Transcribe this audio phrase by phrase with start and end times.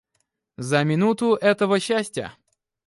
[0.57, 2.35] За минуту этого счастья...